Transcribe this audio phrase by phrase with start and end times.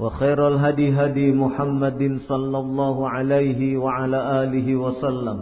[0.00, 5.38] وخير الهدي هدي محمد صلى الله عليه وعلى آله وسلم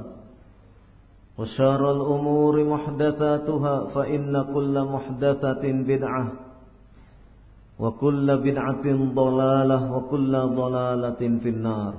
[1.39, 6.27] وشار الأمور محدثاتها فإن كل محدثة بدعة
[7.79, 11.95] وكل بدعة ضلالة وكل ضلالة في النار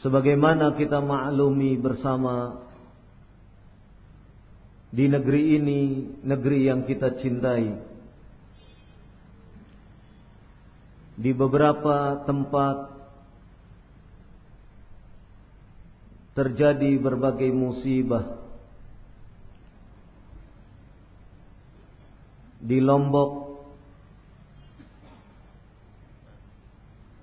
[0.00, 2.56] Sebagaimana kita maklumi bersama
[4.91, 5.81] di negeri ini,
[6.21, 7.73] negeri yang kita cintai.
[11.15, 12.91] Di beberapa tempat
[16.35, 18.43] terjadi berbagai musibah.
[22.59, 23.45] Di Lombok,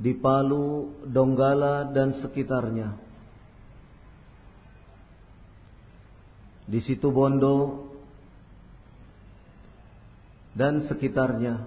[0.02, 3.11] di Palu, Donggala dan sekitarnya.
[6.66, 7.88] Di situ Bondo
[10.52, 11.66] dan sekitarnya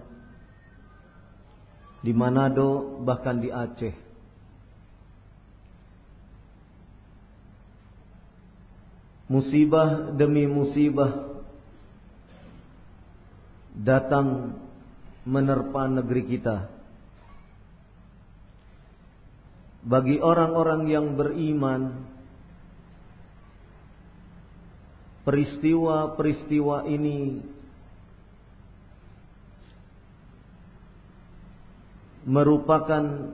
[2.06, 3.96] di Manado bahkan di Aceh.
[9.26, 11.42] Musibah demi musibah
[13.74, 14.54] datang
[15.26, 16.70] menerpa negeri kita.
[19.82, 22.06] Bagi orang-orang yang beriman
[25.26, 27.42] peristiwa-peristiwa ini.
[32.26, 33.34] Merupakan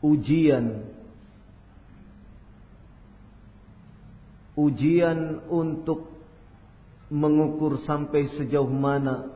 [0.00, 0.66] ujian.
[4.56, 6.12] Ujian untuk
[7.08, 9.32] mengukur sampai sejauh mana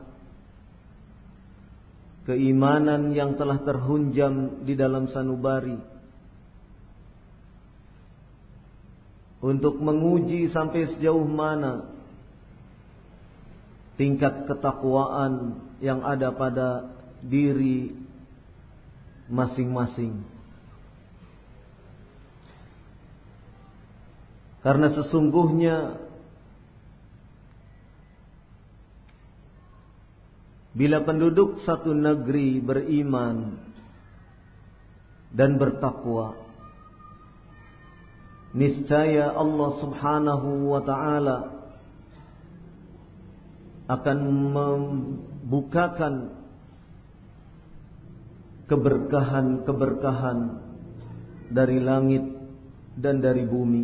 [2.25, 5.94] keimanan yang telah terhunjam di dalam sanubari
[9.43, 11.91] untuk menguji sampai sejauh mana
[13.95, 16.91] tingkat ketakwaan yang ada pada
[17.23, 17.95] diri
[19.31, 20.23] masing-masing.
[24.65, 26.01] Karena sesungguhnya
[30.75, 33.61] bila penduduk satu negeri beriman
[35.31, 36.44] dan bertakwa
[38.55, 41.37] niscaya Allah Subhanahu wa taala
[43.91, 44.19] akan
[44.55, 46.13] membukakan
[48.65, 50.39] keberkahan-keberkahan
[51.51, 52.23] dari langit
[52.97, 53.83] dan dari bumi.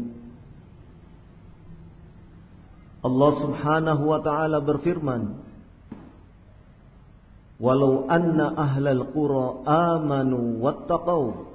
[3.03, 5.21] Allah Subhanahu wa taala berfirman,
[7.59, 11.50] "Walau anna ahlal qura amanu wattaqau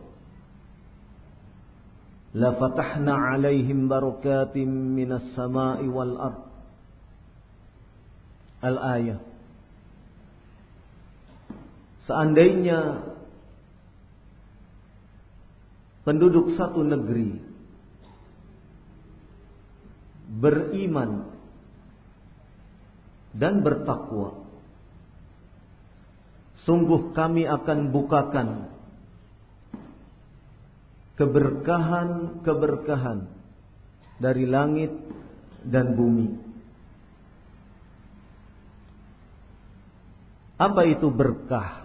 [2.31, 4.55] لفتحنا عليهم بركات
[4.97, 6.43] من السماء والأرض
[8.61, 9.17] Al-ayah
[12.05, 13.01] Seandainya
[16.05, 17.37] penduduk satu negeri
[20.31, 21.29] beriman
[23.37, 24.43] dan bertakwa.
[26.65, 28.69] Sungguh kami akan bukakan
[31.16, 33.26] keberkahan-keberkahan
[34.20, 34.90] dari langit
[35.64, 36.44] dan bumi.
[40.56, 41.84] Apa itu berkah?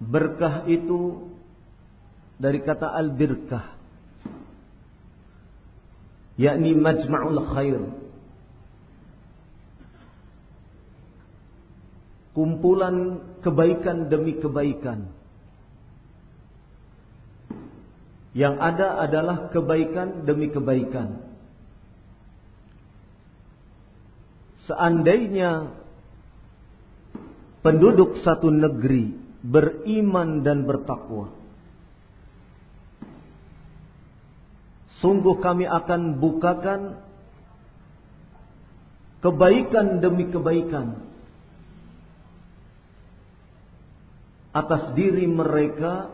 [0.00, 1.28] Berkah itu
[2.40, 3.76] dari kata al-birkah
[6.40, 7.84] yakni majma'ul khair
[12.32, 15.10] kumpulan kebaikan demi kebaikan.
[18.30, 21.26] Yang ada adalah kebaikan demi kebaikan.
[24.70, 25.74] Seandainya
[27.66, 31.40] penduduk satu negeri beriman dan bertakwa
[35.00, 36.80] Sungguh kami akan bukakan
[39.24, 41.09] kebaikan demi kebaikan
[44.50, 46.10] atas diri mereka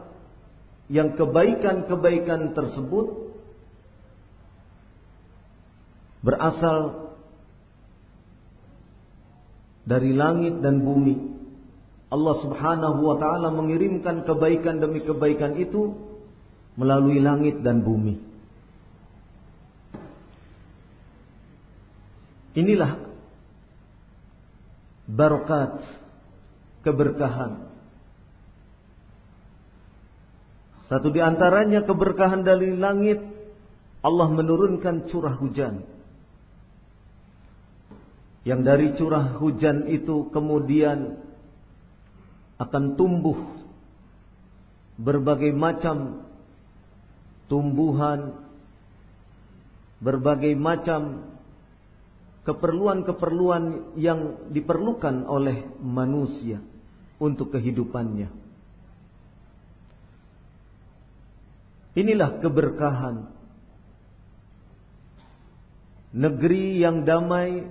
[0.86, 3.26] yang kebaikan-kebaikan tersebut
[6.22, 7.10] berasal
[9.86, 11.34] dari langit dan bumi.
[12.06, 15.94] Allah Subhanahu wa taala mengirimkan kebaikan demi kebaikan itu
[16.78, 18.18] melalui langit dan bumi.
[22.56, 22.98] Inilah
[25.06, 25.82] barokat
[26.82, 27.65] keberkahan.
[30.86, 33.18] Satu di antaranya keberkahan dari langit
[34.06, 35.82] Allah menurunkan curah hujan.
[38.46, 41.18] Yang dari curah hujan itu kemudian
[42.62, 43.34] akan tumbuh
[44.94, 46.22] berbagai macam
[47.50, 48.46] tumbuhan,
[49.98, 51.34] berbagai macam
[52.46, 56.62] keperluan-keperluan yang diperlukan oleh manusia
[57.18, 58.45] untuk kehidupannya.
[61.96, 63.32] Inilah keberkahan
[66.12, 67.64] negeri yang damai,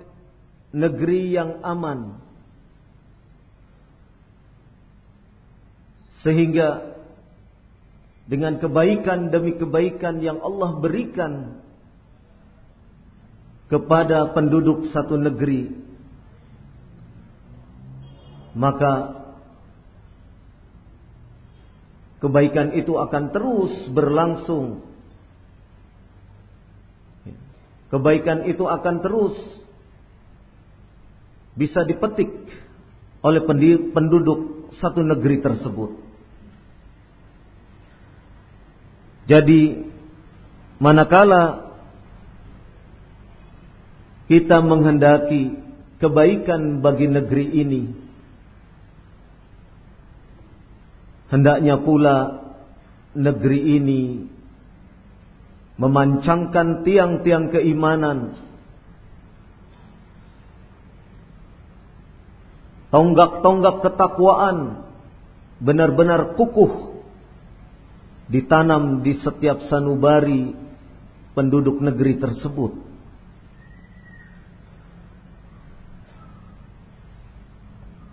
[0.74, 2.18] negeri yang aman.
[6.26, 6.98] Sehingga
[8.26, 11.62] dengan kebaikan demi kebaikan yang Allah berikan
[13.70, 15.70] kepada penduduk satu negeri
[18.56, 19.15] maka
[22.26, 24.82] kebaikan itu akan terus berlangsung
[27.94, 29.34] kebaikan itu akan terus
[31.54, 32.28] bisa dipetik
[33.22, 33.46] oleh
[33.94, 35.90] penduduk satu negeri tersebut
[39.26, 39.90] jadi
[40.78, 41.74] manakala
[44.26, 45.54] kita menghendaki
[46.02, 47.82] kebaikan bagi negeri ini.
[51.26, 52.46] Hendaknya pula
[53.16, 54.02] negeri ini
[55.76, 58.38] memancangkan tiang-tiang keimanan.
[62.94, 64.88] Tonggak-tonggak ketakwaan
[65.60, 67.02] benar-benar kukuh
[68.30, 70.54] ditanam di setiap sanubari
[71.34, 72.72] penduduk negeri tersebut.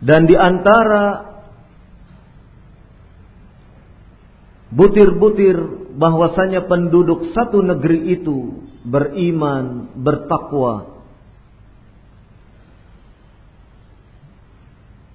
[0.04, 1.33] Dan di antara
[4.74, 5.58] butir-butir
[5.94, 11.06] bahwasanya penduduk satu negeri itu beriman, bertakwa.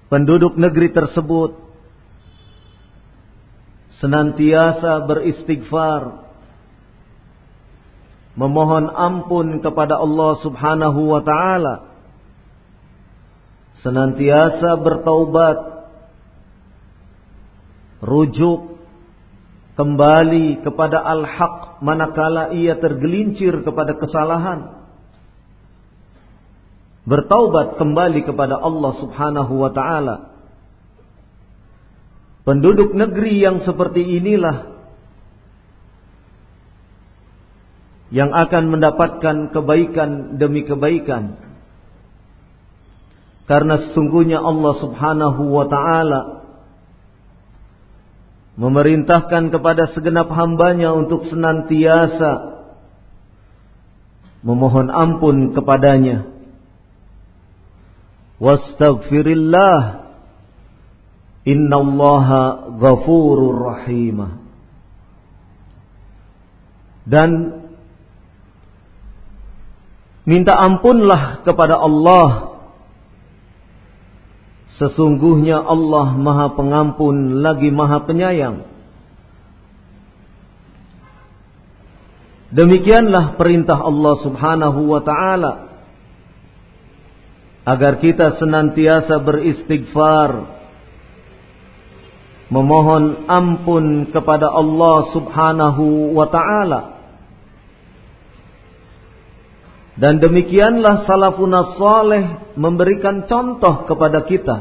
[0.09, 1.53] Penduduk negeri tersebut
[4.01, 6.25] senantiasa beristighfar,
[8.33, 11.75] memohon ampun kepada Allah Subhanahu wa taala
[13.85, 15.57] senantiasa bertaubat,
[18.01, 18.78] rujuk
[19.79, 24.75] kembali kepada al-haq manakala ia tergelincir kepada kesalahan.
[27.07, 30.35] Bertaubat kembali kepada Allah Subhanahu wa taala.
[32.43, 34.75] Penduduk negeri yang seperti inilah
[38.11, 41.39] yang akan mendapatkan kebaikan demi kebaikan
[43.45, 46.38] karena sesungguhnya Allah subhanahu wa ta'ala
[48.59, 52.59] memerintahkan kepada segenap hambanya untuk senantiasa
[54.43, 56.27] memohon ampun kepadanya.
[58.39, 60.07] Wastaghfirillah
[61.47, 64.43] innallaha ghafurur rahimah.
[67.07, 67.29] Dan
[70.27, 72.48] minta ampunlah kepada Allah.
[74.79, 78.63] Sesungguhnya Allah Maha Pengampun lagi Maha Penyayang.
[82.49, 85.53] Demikianlah perintah Allah Subhanahu wa taala
[87.61, 90.57] agar kita senantiasa beristighfar
[92.49, 96.98] memohon ampun kepada Allah Subhanahu wa taala
[99.99, 104.57] dan demikianlah salafun saleh memberikan contoh kepada kita.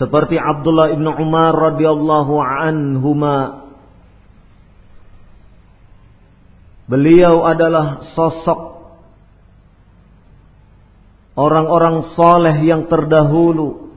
[0.00, 3.68] Seperti Abdullah ibn Umar radhiyallahu anhuma.
[6.88, 8.60] Beliau adalah sosok
[11.36, 13.91] orang-orang soleh yang terdahulu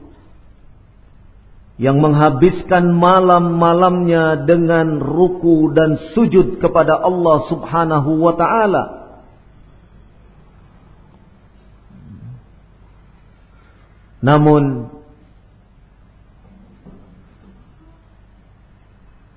[1.76, 8.84] yang menghabiskan malam-malamnya dengan ruku dan sujud kepada Allah Subhanahu wa taala.
[14.24, 14.88] Namun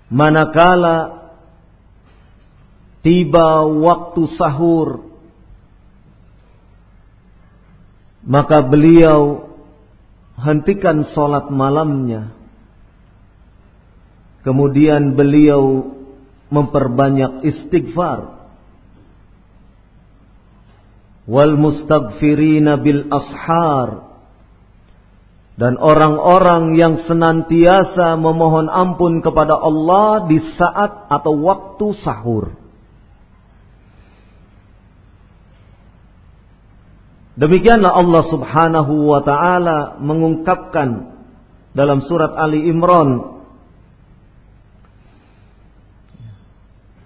[0.07, 1.29] manakala
[3.03, 5.09] tiba waktu sahur
[8.29, 9.48] Maka beliau
[10.39, 12.31] hentikan sholat malamnya.
[14.43, 15.93] Kemudian beliau
[16.47, 18.39] memperbanyak istighfar.
[21.29, 24.09] Wal mustaghfirina bil ashar.
[25.59, 32.68] Dan orang-orang yang senantiasa memohon ampun kepada Allah di saat atau waktu sahur.
[37.39, 41.15] Demikianlah Allah Subhanahu wa taala mengungkapkan
[41.71, 43.39] dalam surat Ali Imran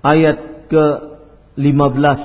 [0.02, 2.22] ayat ke-15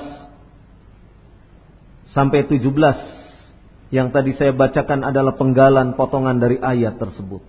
[2.09, 7.45] sampai 17 yang tadi saya bacakan adalah penggalan potongan dari ayat tersebut.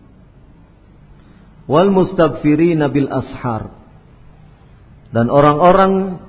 [1.69, 3.73] Wal mustaghfirina bil ashar.
[5.11, 6.23] Dan orang-orang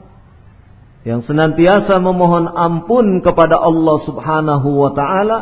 [1.02, 5.38] yang senantiasa memohon ampun kepada Allah Subhanahu wa taala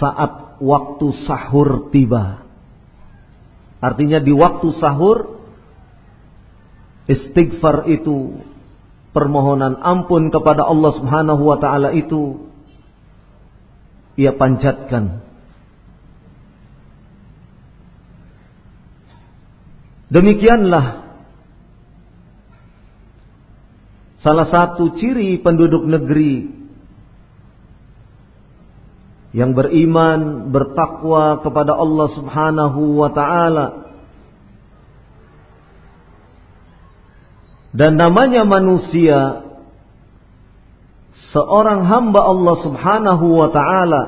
[0.00, 2.40] saat waktu sahur tiba.
[3.80, 5.44] Artinya di waktu sahur
[7.04, 8.40] istighfar itu
[9.12, 12.48] permohonan ampun kepada Allah Subhanahu wa taala itu
[14.16, 15.20] ia panjatkan.
[20.10, 20.99] Demikianlah
[24.20, 26.60] salah satu ciri penduduk negeri
[29.30, 33.66] yang beriman, bertakwa kepada Allah Subhanahu wa taala.
[37.70, 39.46] Dan namanya manusia
[41.30, 44.02] seorang hamba Allah Subhanahu wa taala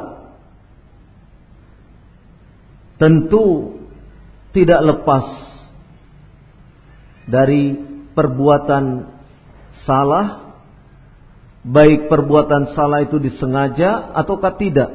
[2.98, 3.78] tentu
[4.50, 5.26] tidak lepas
[7.30, 7.78] dari
[8.18, 9.11] perbuatan
[9.84, 10.56] salah,
[11.62, 14.90] baik perbuatan salah itu disengaja ataukah tidak.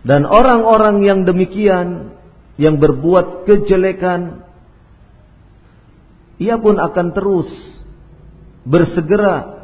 [0.00, 2.16] Dan orang-orang yang demikian,
[2.56, 4.48] yang berbuat kejelekan,
[6.40, 7.48] ia pun akan terus
[8.64, 9.60] bersegera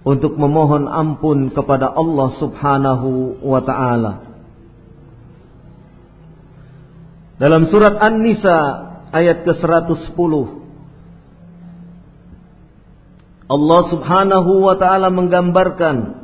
[0.00, 4.12] untuk memohon ampun kepada Allah Subhanahu wa taala.
[7.36, 8.58] Dalam surat An-Nisa
[9.12, 10.32] ayat ke-110
[13.50, 16.22] Allah Subhanahu wa taala menggambarkan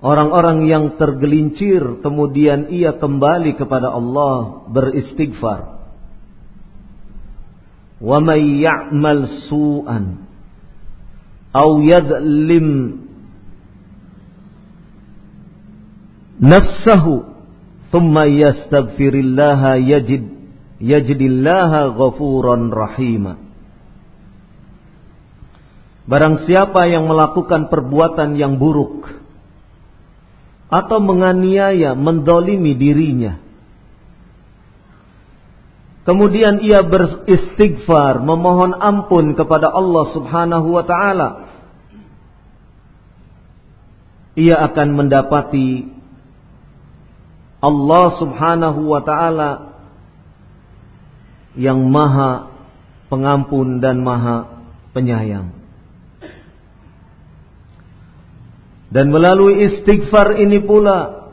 [0.00, 5.84] orang-orang yang tergelincir kemudian ia kembali kepada Allah beristighfar.
[8.00, 10.24] Wa may ya'mal su'an
[11.52, 13.04] aw yadlim
[16.40, 17.28] nafsahu
[17.92, 20.24] thumma yastaghfirillaha yajid
[20.80, 23.49] yajidillaha ghafuran rahimah
[26.10, 29.06] Barang siapa yang melakukan perbuatan yang buruk
[30.66, 33.38] atau menganiaya, mendolimi dirinya.
[36.02, 41.28] Kemudian ia beristighfar, memohon ampun kepada Allah Subhanahu wa taala.
[44.34, 45.94] Ia akan mendapati
[47.62, 49.50] Allah Subhanahu wa taala
[51.54, 52.50] yang maha
[53.06, 55.59] pengampun dan maha penyayang.
[58.90, 61.30] Dan melalui istighfar ini pula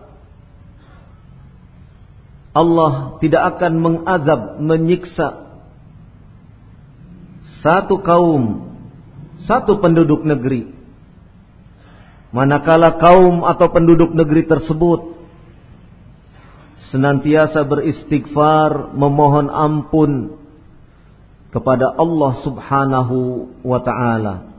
[2.54, 5.46] Allah tidak akan mengazab, menyiksa
[7.66, 8.74] satu kaum,
[9.50, 10.74] satu penduduk negeri.
[12.30, 15.18] Manakala kaum atau penduduk negeri tersebut
[16.94, 20.40] senantiasa beristighfar, memohon ampun
[21.52, 23.18] kepada Allah Subhanahu
[23.64, 24.57] wa taala.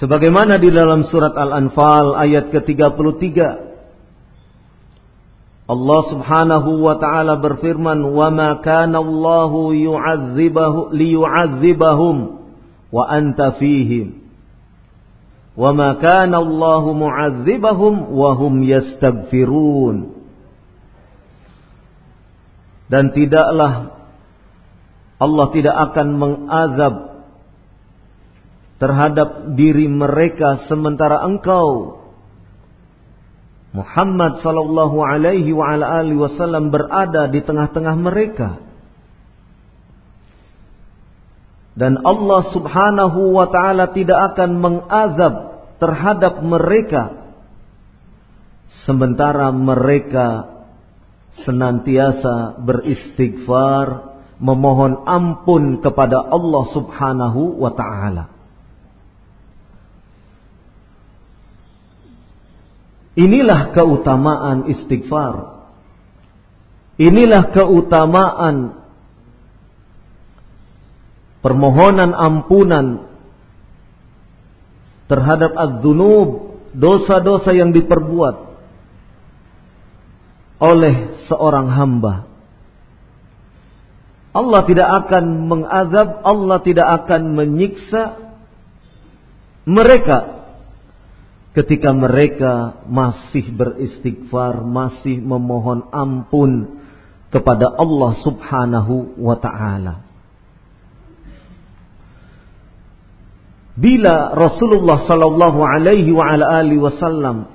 [0.00, 3.72] Sebagaimana di dalam surat Al-Anfal ayat ke-33
[5.72, 12.16] Allah Subhanahu wa taala berfirman, "Wa ma kana Allahu yu'adzibahu liyu'adzibahum
[12.92, 14.20] wa anta fihim."
[15.52, 20.16] Wa ma kana Allahu mu'adzibahum wa hum yastaghfirun.
[22.88, 23.96] Dan tidaklah
[25.20, 26.94] Allah tidak akan mengazab
[28.82, 32.02] terhadap diri mereka sementara engkau
[33.70, 38.60] Muhammad sallallahu alaihi wa ala alihi wasallam berada di tengah-tengah mereka.
[41.72, 45.34] Dan Allah Subhanahu wa taala tidak akan mengazab
[45.80, 47.32] terhadap mereka
[48.84, 50.52] sementara mereka
[51.48, 58.31] senantiasa beristighfar memohon ampun kepada Allah Subhanahu wa taala.
[63.12, 65.64] Inilah keutamaan istighfar.
[66.96, 68.80] Inilah keutamaan
[71.44, 73.10] permohonan ampunan
[75.12, 78.36] terhadap adzunub, dosa-dosa yang diperbuat
[80.62, 82.32] oleh seorang hamba.
[84.32, 88.02] Allah tidak akan mengazab, Allah tidak akan menyiksa
[89.68, 90.41] mereka
[91.52, 96.80] ketika mereka masih beristighfar, masih memohon ampun
[97.28, 100.04] kepada Allah Subhanahu wa taala.
[103.72, 107.48] Bila Rasulullah sallallahu alaihi wa ala alihi wasallam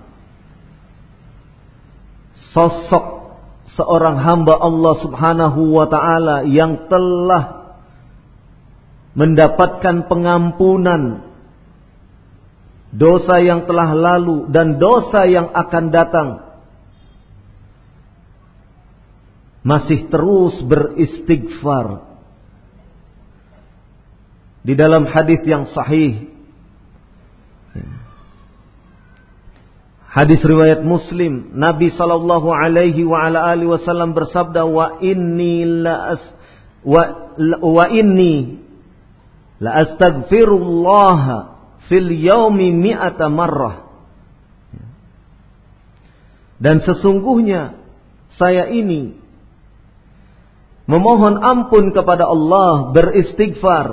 [2.58, 3.38] sosok
[3.78, 7.78] seorang hamba Allah Subhanahu wa taala yang telah
[9.14, 11.27] mendapatkan pengampunan
[12.98, 16.30] dosa yang telah lalu dan dosa yang akan datang
[19.62, 22.08] masih terus beristighfar.
[24.66, 26.28] Di dalam hadis yang sahih
[30.08, 36.24] Hadis riwayat Muslim, Nabi sallallahu alaihi wa ala alihi wasallam bersabda wa inni la as,
[36.82, 37.04] wa,
[37.62, 38.58] wa inni
[39.62, 41.57] la astaghfirullah
[41.88, 43.88] fil yaumi mi'ata marrah.
[46.58, 47.78] Dan sesungguhnya
[48.38, 49.14] saya ini
[50.90, 53.88] memohon ampun kepada Allah beristighfar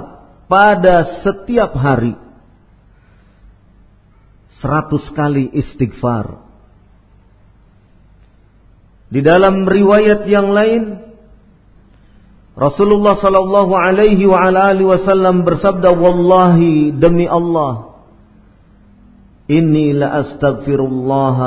[0.49, 2.17] pada setiap hari.
[4.65, 6.41] Seratus kali istighfar.
[9.13, 11.04] Di dalam riwayat yang lain
[12.55, 17.99] Rasulullah sallallahu alaihi wa alihi wasallam bersabda wallahi demi Allah
[19.51, 21.39] inni la astaghfirullah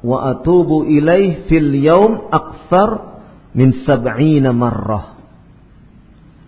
[0.00, 3.20] wa atubu ilaih fil yaum akthar
[3.52, 5.20] min sab'ina marrah.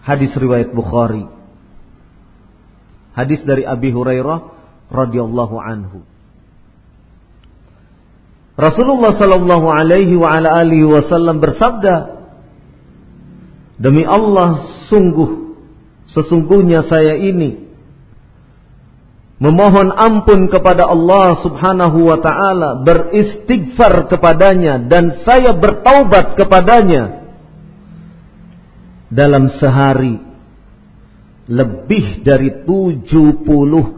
[0.08, 1.28] Hadis riwayat Bukhari.
[3.12, 4.40] Hadis dari Abi Hurairah
[4.88, 6.00] radhiyallahu anhu.
[8.56, 12.17] Rasulullah sallallahu alaihi wa alihi wasallam bersabda
[13.78, 15.54] Demi Allah sungguh
[16.10, 17.68] sesungguhnya saya ini
[19.38, 27.22] memohon ampun kepada Allah Subhanahu wa taala, beristighfar kepadanya dan saya bertaubat kepadanya
[29.08, 30.20] dalam sehari
[31.48, 33.46] lebih dari 70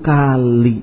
[0.05, 0.79] kali.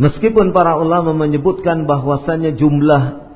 [0.00, 3.29] Meskipun para ulama menyebutkan bahwasanya jumlah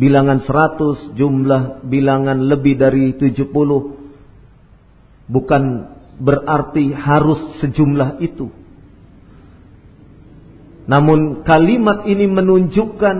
[0.00, 3.52] bilangan 100, jumlah bilangan lebih dari 70
[5.28, 5.62] bukan
[6.16, 8.48] berarti harus sejumlah itu.
[10.88, 13.16] Namun kalimat ini menunjukkan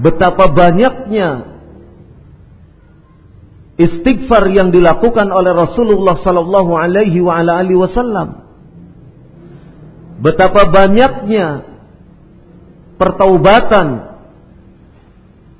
[0.00, 1.52] betapa banyaknya
[3.76, 8.40] istighfar yang dilakukan oleh Rasulullah sallallahu alaihi wasallam.
[10.18, 11.66] Betapa banyaknya
[12.96, 14.11] pertaubatan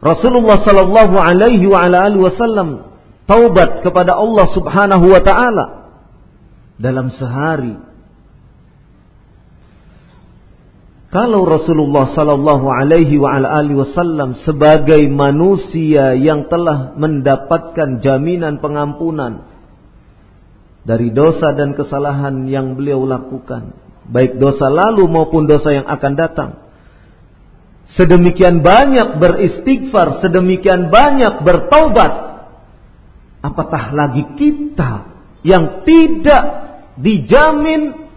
[0.02, 2.90] Rasulullah sallallahu alaihi wa ala alihi wasallam
[3.30, 5.66] taubat kepada Allah Subhanahu wa taala
[6.74, 7.78] dalam sehari.
[11.12, 19.46] Kalau Rasulullah sallallahu alaihi wa alihi wasallam sebagai manusia yang telah mendapatkan jaminan pengampunan
[20.82, 23.70] dari dosa dan kesalahan yang beliau lakukan,
[24.10, 26.50] baik dosa lalu maupun dosa yang akan datang.
[27.92, 32.12] Sedemikian banyak beristighfar, sedemikian banyak bertaubat.
[33.44, 35.12] Apatah lagi kita
[35.44, 36.44] yang tidak
[36.96, 38.08] dijamin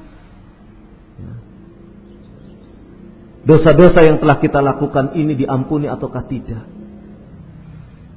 [3.44, 6.64] dosa-dosa yang telah kita lakukan ini diampuni ataukah tidak.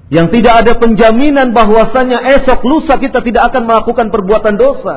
[0.08, 4.96] Yang tidak ada penjaminan bahwasanya esok lusa kita tidak akan melakukan perbuatan dosa.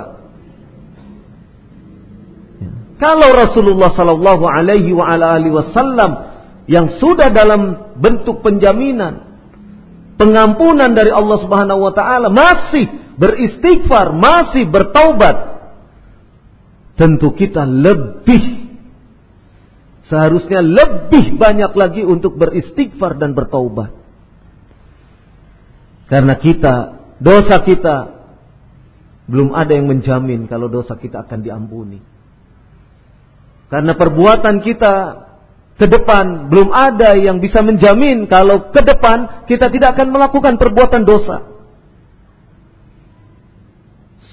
[3.02, 6.30] Kalau Rasulullah Sallallahu Alaihi Wasallam
[6.71, 9.27] yang sudah dalam bentuk penjaminan
[10.15, 12.88] pengampunan dari Allah Subhanahu Wa Taala masih
[13.19, 15.36] beristighfar, masih bertaubat,
[16.95, 18.62] tentu kita lebih
[20.12, 23.95] Seharusnya lebih banyak lagi untuk beristighfar dan bertaubat.
[26.12, 26.75] Karena kita,
[27.15, 27.97] dosa kita,
[29.31, 32.03] belum ada yang menjamin kalau dosa kita akan diampuni.
[33.71, 34.93] Karena perbuatan kita
[35.81, 41.01] ke depan belum ada yang bisa menjamin kalau ke depan kita tidak akan melakukan perbuatan
[41.09, 41.49] dosa.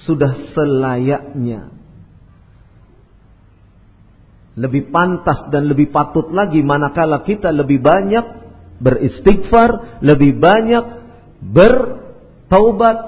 [0.04, 1.72] Sudah selayaknya
[4.60, 8.44] lebih pantas dan lebih patut lagi manakala kita lebih banyak
[8.76, 10.84] beristighfar, lebih banyak
[11.40, 12.98] bertaubat.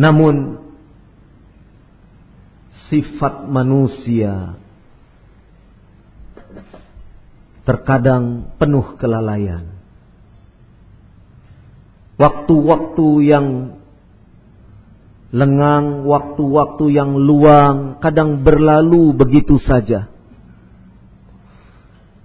[0.00, 0.63] Namun
[2.92, 4.58] sifat manusia
[7.64, 9.72] terkadang penuh kelalaian.
[12.14, 13.46] Waktu-waktu yang
[15.34, 20.06] lengang, waktu-waktu yang luang, kadang berlalu begitu saja.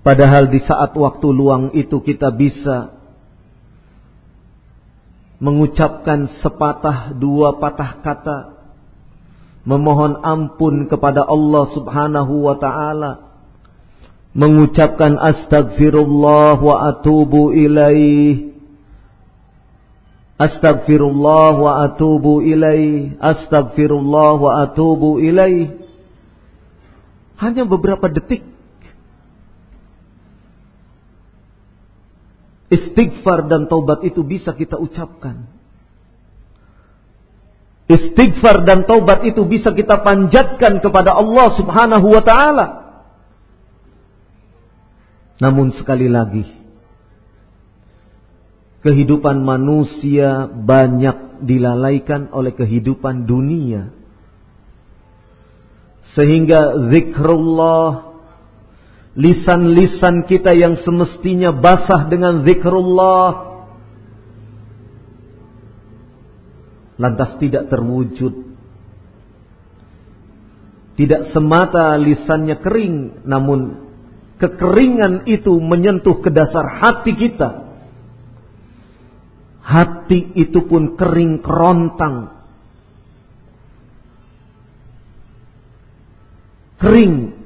[0.06, 2.94] Padahal di saat waktu luang itu kita bisa
[5.42, 8.59] mengucapkan sepatah dua patah kata,
[9.70, 13.38] memohon ampun kepada Allah Subhanahu wa taala,
[14.34, 18.50] mengucapkan astagfirullah wa atubu ilaih
[20.40, 23.20] Astaghfirullah wa atubu ilaih.
[23.20, 25.76] Astaghfirullah wa atubu ilaih.
[27.44, 28.48] Hanya beberapa detik.
[32.72, 35.59] Istighfar dan taubat itu bisa kita ucapkan.
[37.90, 42.68] Istighfar dan taubat itu bisa kita panjatkan kepada Allah Subhanahu wa taala.
[45.42, 46.46] Namun sekali lagi,
[48.86, 53.90] kehidupan manusia banyak dilalaikan oleh kehidupan dunia.
[56.14, 58.22] Sehingga zikrullah,
[59.18, 63.49] lisan-lisan kita yang semestinya basah dengan zikrullah,
[67.00, 68.52] lantas tidak terwujud.
[71.00, 73.88] Tidak semata lisannya kering, namun
[74.36, 77.70] kekeringan itu menyentuh ke dasar hati kita
[79.70, 82.42] hati itu pun kering kerontang.
[86.82, 87.38] Kering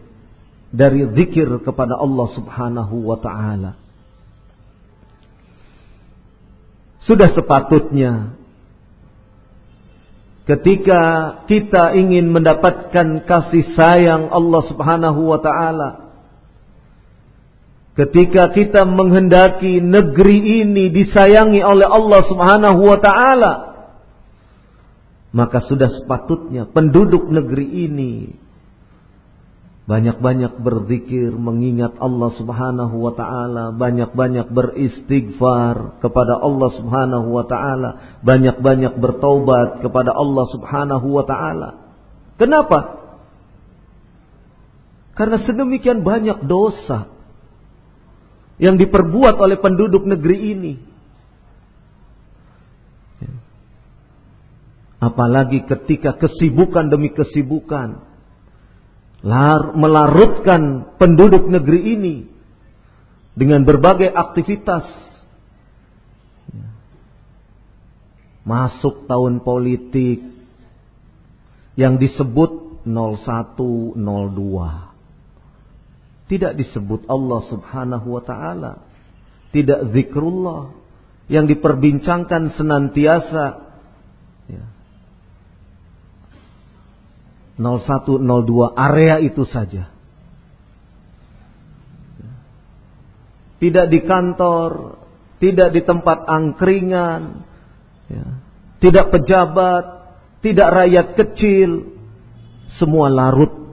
[0.71, 3.75] dari zikir kepada Allah Subhanahu wa taala.
[7.03, 8.39] Sudah sepatutnya
[10.43, 11.01] ketika
[11.47, 16.03] kita ingin mendapatkan kasih sayang Allah Subhanahu wa taala
[17.93, 23.53] Ketika kita menghendaki negeri ini disayangi oleh Allah Subhanahu wa taala,
[25.29, 28.33] maka sudah sepatutnya penduduk negeri ini
[29.83, 38.95] banyak-banyak berzikir mengingat Allah Subhanahu wa taala, banyak-banyak beristighfar kepada Allah Subhanahu wa taala, banyak-banyak
[38.95, 41.69] bertaubat kepada Allah Subhanahu wa taala.
[42.39, 43.03] Kenapa?
[45.19, 47.11] Karena sedemikian banyak dosa
[48.63, 50.73] yang diperbuat oleh penduduk negeri ini.
[55.03, 58.12] Apalagi ketika kesibukan demi kesibukan
[59.79, 62.15] melarutkan penduduk negeri ini
[63.33, 64.83] dengan berbagai aktivitas.
[68.43, 70.19] Masuk tahun politik
[71.79, 74.93] yang disebut 0102
[76.33, 78.73] tidak disebut Allah subhanahu wa ta'ala.
[79.53, 80.73] Tidak zikrullah.
[81.27, 83.45] Yang diperbincangkan senantiasa.
[84.49, 84.65] Ya.
[87.57, 89.93] 01, 02, area itu saja.
[93.61, 94.99] Tidak di kantor,
[95.37, 97.21] tidak di tempat angkringan,
[98.11, 98.25] ya.
[98.83, 99.85] tidak pejabat,
[100.43, 101.93] tidak rakyat kecil,
[102.75, 103.63] semua larut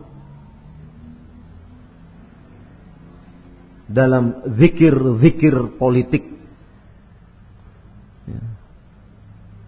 [3.90, 6.22] dalam zikir-zikir politik.
[8.30, 8.42] Ya.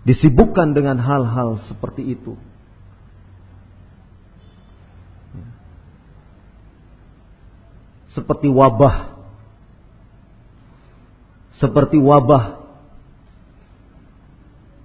[0.06, 2.38] Disibukkan dengan hal-hal seperti itu.
[8.12, 8.96] Seperti wabah.
[11.56, 12.62] Seperti wabah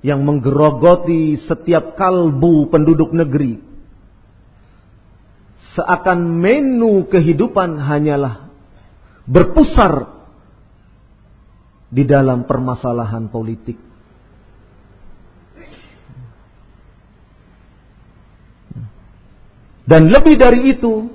[0.06, 3.60] yang menggerogoti setiap kalbu penduduk negeri.
[5.76, 8.50] Seakan menu kehidupan hanyalah
[9.28, 10.18] berpusar
[11.92, 13.78] di dalam permasalahan politik.
[19.88, 21.08] Dan lebih dari itu,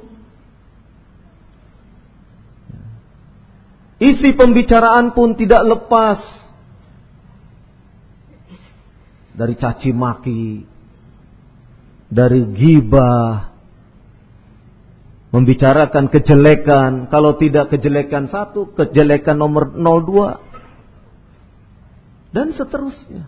[4.02, 6.18] isi pembicaraan pun tidak lepas
[9.32, 10.66] dari caci maki,
[12.10, 13.54] dari gibah,
[15.32, 20.36] membicarakan kejelekan, kalau tidak kejelekan satu, kejelekan nomor 02,
[22.36, 23.24] dan seterusnya.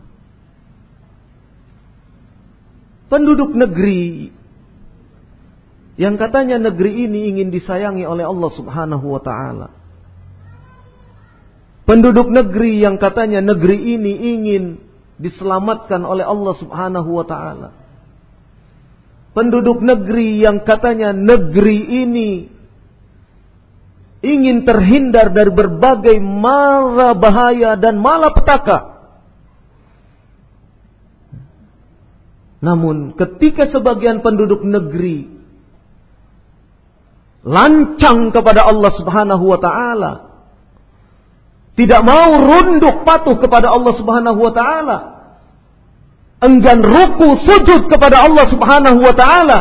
[3.09, 4.35] Penduduk negeri
[5.95, 9.84] yang katanya negeri ini ingin disayangi oleh Allah Subhanahu wa taala.
[11.85, 14.65] Penduduk negeri yang katanya negeri ini ingin
[15.21, 17.85] diselamatkan oleh Allah Subhanahu wa taala
[19.35, 22.31] penduduk negeri yang katanya negeri ini
[24.25, 28.97] ingin terhindar dari berbagai mara bahaya dan malapetaka.
[32.65, 35.29] Namun ketika sebagian penduduk negeri
[37.45, 40.24] lancang kepada Allah Subhanahu wa taala,
[41.75, 44.99] tidak mau runduk patuh kepada Allah Subhanahu wa taala,
[46.39, 49.59] enggan ruku sujud kepada Allah Subhanahu wa taala,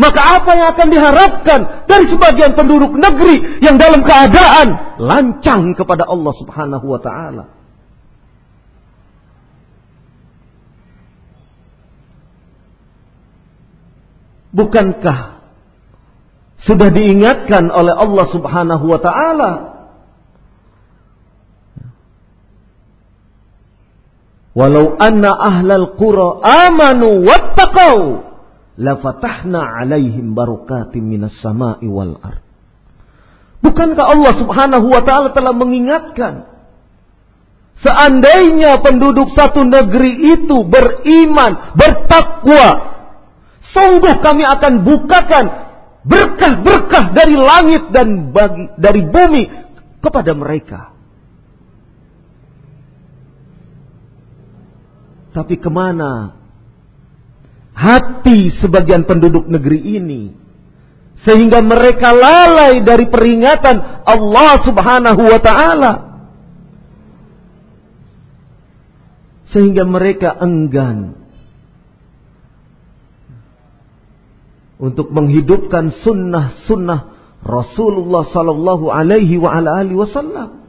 [0.00, 6.32] maka apa yang akan diharapkan dari sebagian penduduk negeri yang dalam keadaan lancang kepada Allah
[6.40, 7.44] Subhanahu wa taala?
[14.50, 15.44] Bukankah
[16.64, 19.69] sudah diingatkan oleh Allah Subhanahu wa taala
[24.50, 28.26] Walau anna ahlal qura amanu wattaqau
[28.80, 32.42] lafatahna alaihim barakatim minas sama'i wal ard.
[33.60, 36.48] Bukankah Allah Subhanahu wa taala telah mengingatkan
[37.84, 42.68] seandainya penduduk satu negeri itu beriman, bertakwa,
[43.70, 45.44] sungguh kami akan bukakan
[46.08, 49.44] berkah-berkah dari langit dan bagi dari bumi
[50.00, 50.99] kepada mereka.
[55.30, 56.34] Tapi ke mana
[57.74, 60.22] hati sebagian penduduk negeri ini?
[61.22, 63.76] Sehingga mereka lalai dari peringatan
[64.08, 65.92] Allah subhanahu wa ta'ala.
[69.50, 71.20] Sehingga mereka enggan
[74.80, 77.00] untuk menghidupkan sunnah-sunnah
[77.44, 80.59] Rasulullah sallallahu alaihi wasallam.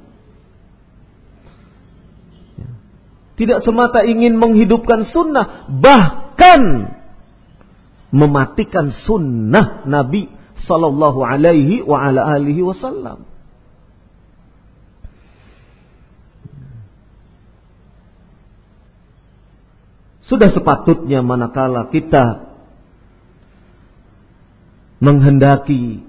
[3.42, 6.94] Tidak semata ingin menghidupkan sunnah, bahkan
[8.14, 10.30] mematikan sunnah Nabi
[10.70, 13.26] Sallallahu Alaihi Wasallam.
[20.30, 22.46] Sudah sepatutnya manakala kita
[25.02, 26.06] menghendaki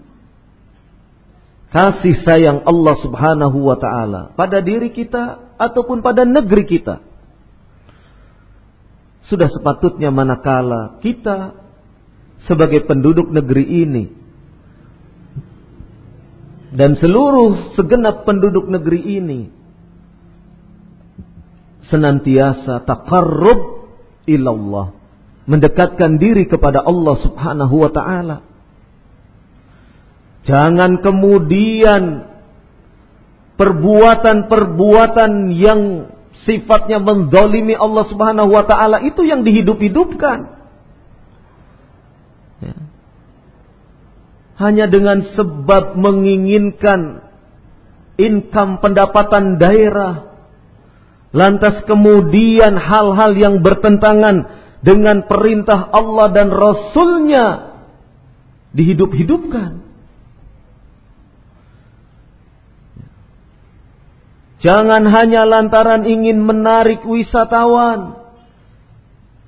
[1.72, 7.11] kasih sayang Allah Subhanahu wa taala pada diri kita ataupun pada negeri kita
[9.26, 11.54] sudah sepatutnya manakala kita
[12.46, 14.04] sebagai penduduk negeri ini
[16.72, 19.40] dan seluruh segenap penduduk negeri ini
[21.92, 23.92] senantiasa taqarrub
[24.24, 24.96] ilallah
[25.44, 28.38] mendekatkan diri kepada Allah Subhanahu wa taala.
[30.42, 32.26] Jangan kemudian
[33.60, 36.10] perbuatan-perbuatan yang
[36.42, 40.38] sifatnya mendolimi Allah Subhanahu wa taala itu yang dihidup-hidupkan.
[42.62, 42.76] Ya.
[44.58, 47.26] Hanya dengan sebab menginginkan
[48.18, 50.30] income pendapatan daerah.
[51.32, 57.46] Lantas kemudian hal-hal yang bertentangan dengan perintah Allah dan Rasulnya
[58.76, 59.91] dihidup-hidupkan.
[64.62, 68.14] Jangan hanya lantaran ingin menarik wisatawan,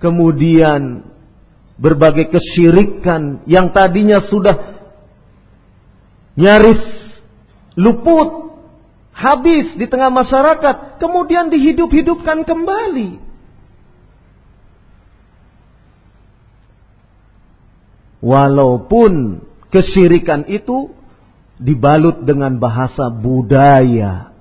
[0.03, 1.07] kemudian
[1.79, 4.75] berbagai kesyirikan yang tadinya sudah
[6.35, 6.83] nyaris
[7.79, 8.59] luput,
[9.15, 13.23] habis di tengah masyarakat, kemudian dihidup-hidupkan kembali.
[18.19, 20.91] Walaupun kesyirikan itu
[21.63, 24.34] dibalut dengan bahasa budaya.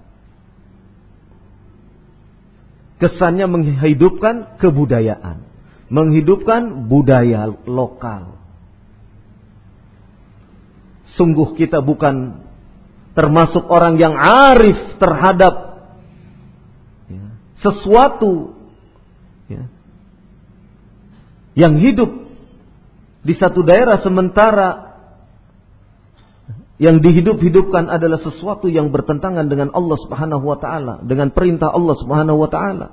[3.04, 5.44] Kesannya menghidupkan kebudayaan.
[5.92, 8.39] Menghidupkan budaya lokal.
[11.20, 12.39] Sungguh kita bukan
[13.12, 15.86] termasuk orang yang arif terhadap
[17.06, 17.26] ya,
[17.62, 18.58] sesuatu
[19.46, 19.70] ya,
[21.54, 22.10] yang hidup
[23.22, 24.83] di satu daerah sementara
[26.84, 32.43] yang dihidup-hidupkan adalah sesuatu yang bertentangan dengan Allah Subhanahu wa taala, dengan perintah Allah Subhanahu
[32.43, 32.88] wa taala.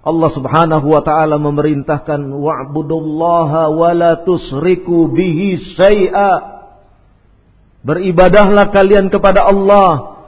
[0.00, 6.56] Allah Subhanahu wa taala memerintahkan wa'budullaha wa la tusriku bihi syai'a.
[7.84, 10.24] Beribadahlah kalian kepada Allah,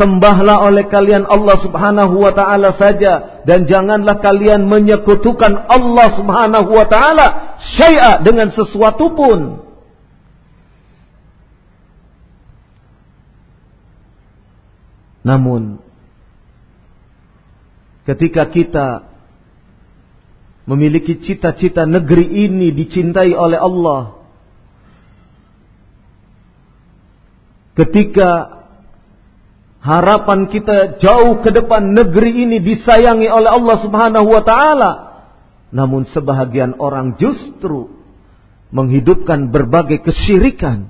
[0.00, 6.86] sembahlah oleh kalian Allah Subhanahu wa taala saja dan janganlah kalian menyekutukan Allah Subhanahu wa
[6.88, 7.26] taala
[7.76, 9.67] syai'a dengan sesuatu pun.
[15.28, 15.76] Namun
[18.08, 19.04] ketika kita
[20.64, 24.24] memiliki cita-cita negeri ini dicintai oleh Allah,
[27.76, 28.64] ketika
[29.84, 34.92] harapan kita jauh ke depan negeri ini disayangi oleh Allah Subhanahu wa taala,
[35.68, 37.92] namun sebahagian orang justru
[38.72, 40.88] menghidupkan berbagai kesyirikan,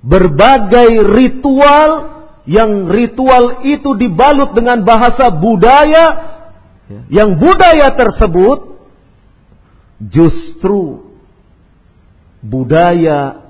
[0.00, 2.13] berbagai ritual
[2.44, 6.04] yang ritual itu dibalut dengan bahasa budaya
[7.08, 8.76] yang budaya tersebut
[10.04, 11.08] justru
[12.44, 13.48] budaya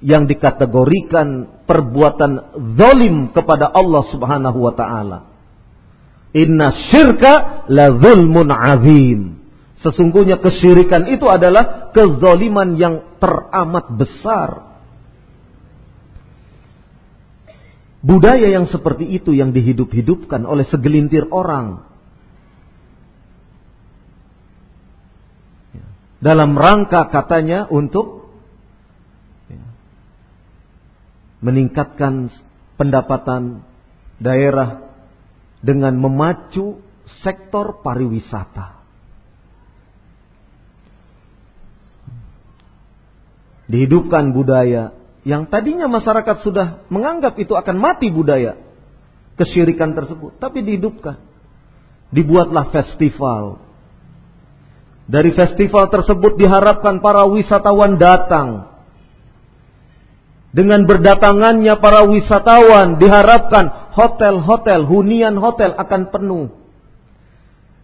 [0.00, 5.18] yang dikategorikan perbuatan zalim kepada Allah Subhanahu wa taala.
[6.32, 9.20] Inna syirka la zulmun azim.
[9.84, 14.71] Sesungguhnya kesyirikan itu adalah kezaliman yang teramat besar.
[18.02, 21.86] Budaya yang seperti itu yang dihidup-hidupkan oleh segelintir orang.
[26.18, 28.30] Dalam rangka katanya untuk
[31.42, 32.30] meningkatkan
[32.78, 33.66] pendapatan
[34.22, 34.86] daerah
[35.62, 36.78] dengan memacu
[37.22, 38.82] sektor pariwisata.
[43.66, 48.58] Dihidupkan budaya yang tadinya masyarakat sudah menganggap itu akan mati budaya
[49.38, 51.18] kesyirikan tersebut, tapi dihidupkan.
[52.12, 53.64] Dibuatlah festival.
[55.08, 58.68] Dari festival tersebut diharapkan para wisatawan datang.
[60.52, 66.52] Dengan berdatangannya para wisatawan diharapkan hotel-hotel, hunian hotel akan penuh.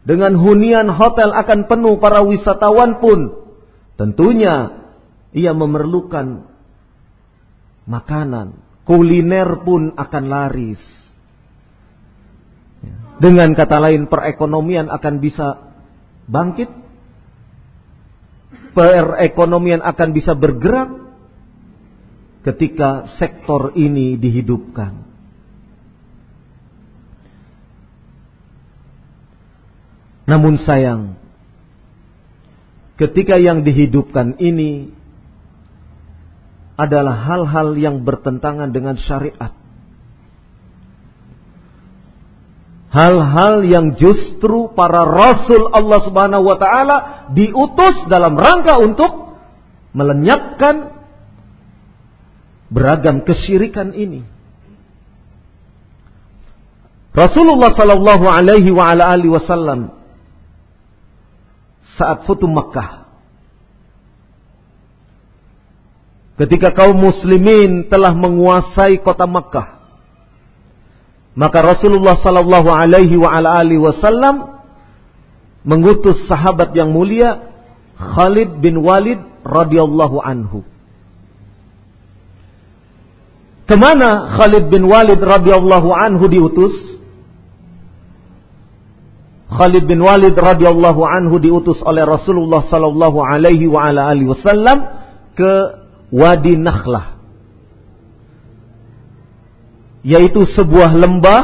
[0.04, 3.48] Dengan hunian hotel akan penuh para wisatawan pun
[3.96, 4.84] tentunya
[5.36, 6.47] ia memerlukan
[7.88, 8.52] makanan,
[8.84, 10.80] kuliner pun akan laris.
[13.18, 15.74] Dengan kata lain perekonomian akan bisa
[16.30, 16.70] bangkit.
[18.76, 20.86] Perekonomian akan bisa bergerak
[22.46, 25.02] ketika sektor ini dihidupkan.
[30.28, 31.16] Namun sayang,
[33.00, 34.92] ketika yang dihidupkan ini
[36.78, 39.50] adalah hal-hal yang bertentangan dengan syariat.
[42.88, 46.96] Hal-hal yang justru para rasul Allah Subhanahu wa taala
[47.34, 49.36] diutus dalam rangka untuk
[49.92, 50.96] melenyapkan
[52.72, 54.24] beragam kesyirikan ini.
[57.12, 59.90] Rasulullah sallallahu alaihi wa ala alihi wasallam
[61.98, 63.07] saat Futuh Makkah
[66.38, 69.78] ketika kaum muslimin telah menguasai kota Makkah.
[71.38, 74.62] Maka Rasulullah sallallahu alaihi wa alihi wasallam
[75.62, 77.50] mengutus sahabat yang mulia
[77.98, 80.62] Khalid bin Walid radhiyallahu anhu.
[83.68, 86.74] Ke mana Khalid bin Walid radhiyallahu anhu diutus?
[89.50, 94.78] Khalid bin Walid radhiyallahu anhu diutus oleh Rasulullah sallallahu alaihi wa alihi wasallam
[95.34, 95.52] ke
[96.08, 97.20] Wadi Nakhlah.
[100.04, 101.42] Yaitu sebuah lembah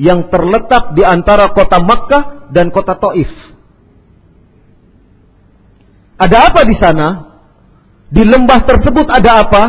[0.00, 3.30] yang terletak di antara kota Makkah dan kota Taif.
[6.18, 7.08] Ada apa di sana?
[8.08, 9.64] Di lembah tersebut ada apa?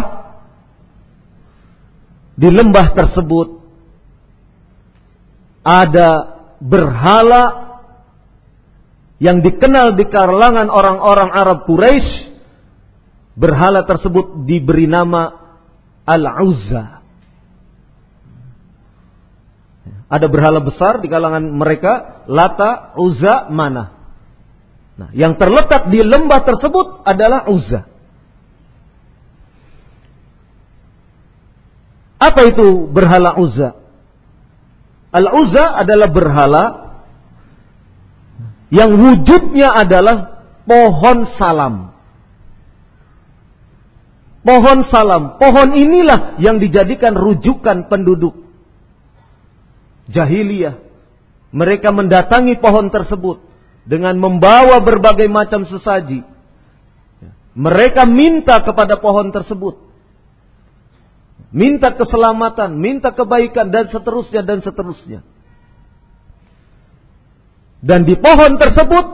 [2.36, 3.48] Di lembah tersebut
[5.66, 6.10] ada
[6.62, 7.44] berhala
[9.18, 12.35] yang dikenal di kalangan orang-orang Arab Quraisy
[13.36, 15.36] berhala tersebut diberi nama
[16.08, 17.04] Al-Uzza.
[20.06, 23.92] Ada berhala besar di kalangan mereka, Lata, Uzza, Mana.
[24.96, 27.84] Nah, yang terletak di lembah tersebut adalah Uzza.
[32.16, 33.76] Apa itu berhala Uzza?
[35.12, 36.64] Al-Uzza adalah berhala
[38.72, 41.95] yang wujudnya adalah pohon salam.
[44.46, 48.46] Pohon salam, pohon inilah yang dijadikan rujukan penduduk
[50.14, 50.86] jahiliyah.
[51.50, 53.42] Mereka mendatangi pohon tersebut
[53.90, 56.22] dengan membawa berbagai macam sesaji.
[57.58, 59.86] Mereka minta kepada pohon tersebut
[61.56, 65.24] minta keselamatan, minta kebaikan dan seterusnya dan seterusnya.
[67.80, 69.06] Dan di pohon tersebut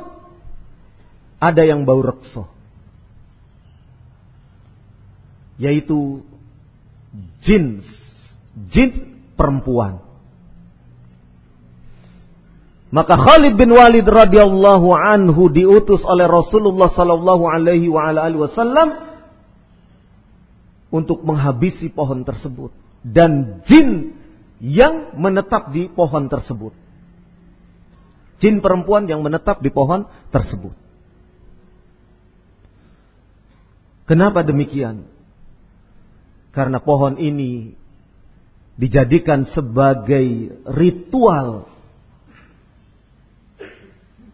[1.37, 2.49] ada yang bau rekso.
[5.61, 6.25] Yaitu
[7.45, 7.85] jin,
[8.73, 8.89] jin
[9.37, 10.01] perempuan.
[12.91, 19.15] Maka Khalid bin Walid radhiyallahu anhu diutus oleh Rasulullah sallallahu alaihi wasallam
[20.91, 24.19] untuk menghabisi pohon tersebut dan jin
[24.59, 26.75] yang menetap di pohon tersebut.
[28.43, 30.03] Jin perempuan yang menetap di pohon
[30.33, 30.75] tersebut.
[34.03, 35.07] Kenapa demikian?
[36.51, 37.71] Karena pohon ini
[38.75, 41.71] dijadikan sebagai ritual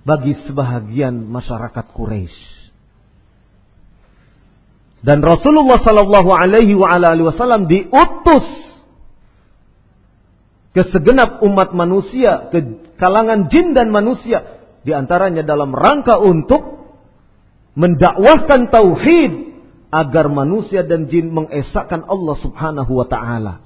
[0.07, 2.57] bagi sebahagian masyarakat Quraisy.
[5.03, 8.47] Dan Rasulullah Sallallahu Alaihi Wasallam diutus
[10.73, 16.87] ke segenap umat manusia, ke kalangan jin dan manusia, di antaranya dalam rangka untuk
[17.77, 19.46] mendakwahkan tauhid
[19.87, 23.63] agar manusia dan jin mengesahkan Allah Subhanahu wa taala.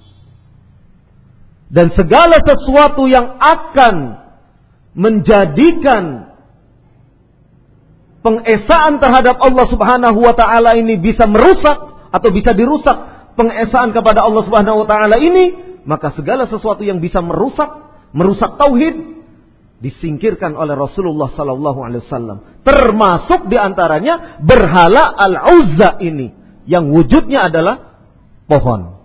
[1.71, 3.95] Dan segala sesuatu yang akan
[4.91, 6.35] menjadikan
[8.21, 12.97] pengesaan terhadap Allah Subhanahu wa taala ini bisa merusak atau bisa dirusak
[13.39, 17.71] pengesaan kepada Allah Subhanahu wa taala ini, maka segala sesuatu yang bisa merusak,
[18.11, 19.20] merusak tauhid
[19.81, 22.37] disingkirkan oleh Rasulullah sallallahu alaihi wasallam.
[22.61, 26.29] Termasuk di antaranya berhala Al-Uzza ini
[26.69, 27.97] yang wujudnya adalah
[28.45, 29.01] pohon.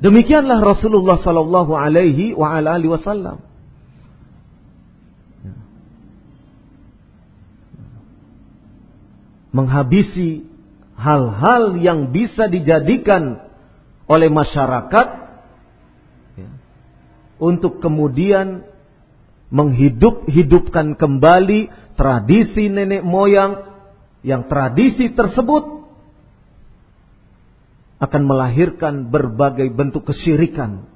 [0.00, 3.50] Demikianlah Rasulullah sallallahu alaihi wasallam.
[9.50, 10.46] menghabisi
[10.94, 13.50] hal-hal yang bisa dijadikan
[14.06, 15.19] oleh masyarakat ya,
[17.40, 18.68] untuk kemudian
[19.50, 23.66] menghidup-hidupkan kembali tradisi nenek moyang
[24.22, 25.82] yang tradisi tersebut
[28.00, 30.88] akan melahirkan berbagai bentuk kesyirikan.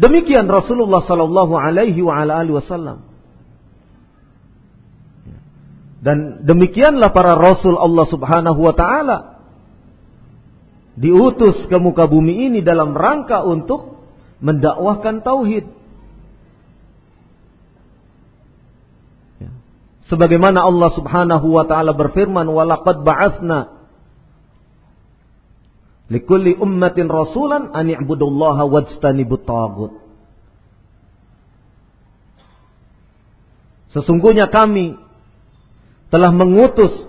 [0.00, 3.04] Demikian Rasulullah Sallallahu Alaihi Wasallam.
[6.00, 9.29] Dan demikianlah para rasul Allah Subhanahu wa taala
[11.00, 14.04] diutus ke muka bumi ini dalam rangka untuk
[14.44, 15.64] mendakwahkan tauhid.
[19.40, 19.50] Ya.
[20.12, 23.80] Sebagaimana Allah Subhanahu wa taala berfirman, "Walaqad ba'atsna
[26.12, 29.96] likulli ummatin rasulan an i'budullaha wajtanibut tagut."
[33.96, 35.00] Sesungguhnya kami
[36.12, 37.08] telah mengutus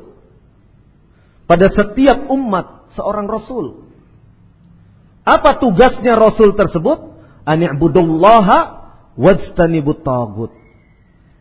[1.45, 3.87] pada setiap umat seorang rasul.
[5.21, 7.13] Apa tugasnya rasul tersebut?
[7.45, 8.59] Ani'budullaha
[9.17, 10.51] wajtanibut tagut.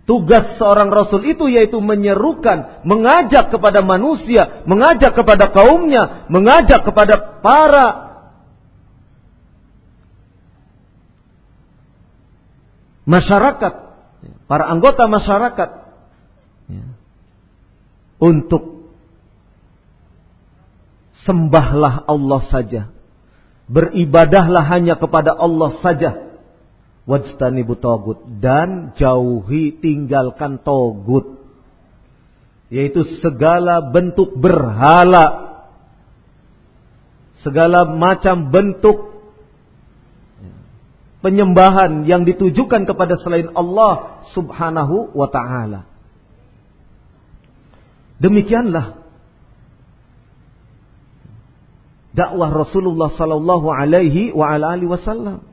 [0.09, 7.87] Tugas seorang rasul itu yaitu menyerukan, mengajak kepada manusia, mengajak kepada kaumnya, mengajak kepada para
[13.07, 13.73] masyarakat,
[14.51, 15.71] para anggota masyarakat
[18.19, 18.80] untuk
[21.31, 22.91] sembahlah Allah saja.
[23.71, 26.35] Beribadahlah hanya kepada Allah saja.
[27.07, 28.19] Wajtanibu togut.
[28.43, 31.39] Dan jauhi tinggalkan togut.
[32.67, 35.55] Yaitu segala bentuk berhala.
[37.47, 39.23] Segala macam bentuk
[41.23, 45.87] penyembahan yang ditujukan kepada selain Allah subhanahu wa ta'ala.
[48.21, 49.00] Demikianlah
[52.11, 55.47] dakwah Rasulullah sallallahu alaihi wasallam.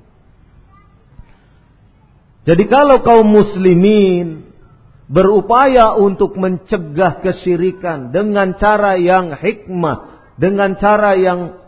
[2.47, 4.47] Jadi kalau kaum muslimin
[5.12, 11.60] berupaya untuk mencegah kesyirikan dengan cara yang hikmah, dengan cara yang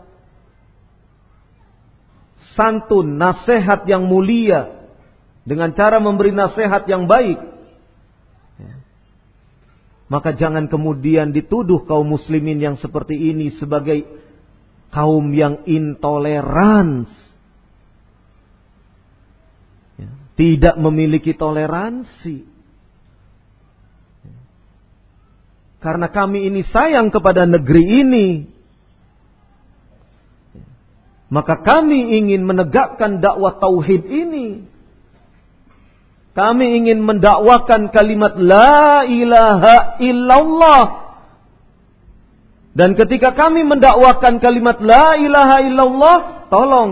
[2.56, 4.88] santun, nasihat yang mulia,
[5.44, 7.40] dengan cara memberi nasihat yang baik,
[10.10, 14.04] maka jangan kemudian dituduh kaum muslimin yang seperti ini sebagai
[14.90, 17.06] kaum yang intoleran.
[19.96, 22.46] Ya, tidak memiliki toleransi.
[25.80, 28.28] Karena kami ini sayang kepada negeri ini.
[31.30, 34.66] Maka kami ingin menegakkan dakwah tauhid ini.
[36.30, 41.09] Kami ingin mendakwakan kalimat la ilaha illallah
[42.70, 46.16] dan ketika kami mendakwakan kalimat la ilaha illallah,
[46.46, 46.90] tolong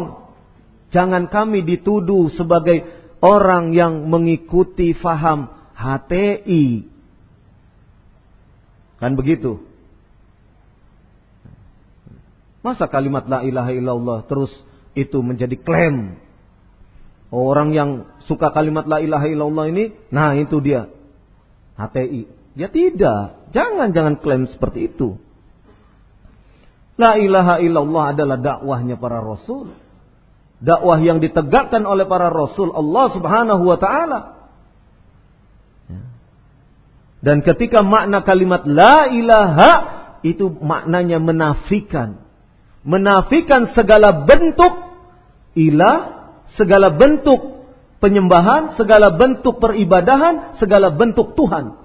[0.91, 2.83] jangan kami dituduh sebagai
[3.23, 6.83] orang yang mengikuti faham HTI.
[8.99, 9.63] Kan begitu?
[12.67, 14.51] Masa kalimat la ilaha illallah terus
[14.99, 16.19] itu menjadi klaim?
[17.31, 20.91] Orang yang suka kalimat la ilaha illallah ini, nah itu dia.
[21.79, 22.27] HTI.
[22.59, 23.55] Ya tidak.
[23.55, 25.28] Jangan jangan klaim seperti itu.
[26.99, 29.71] La ilaha illallah adalah dakwahnya para rasul.
[30.59, 34.21] Dakwah yang ditegakkan oleh para rasul Allah subhanahu wa ta'ala.
[35.87, 36.03] Ya.
[37.23, 39.73] Dan ketika makna kalimat la ilaha
[40.27, 42.19] itu maknanya menafikan.
[42.83, 44.75] Menafikan segala bentuk
[45.55, 45.99] ilah,
[46.59, 47.63] segala bentuk
[48.03, 51.79] penyembahan, segala bentuk peribadahan, segala bentuk Tuhan.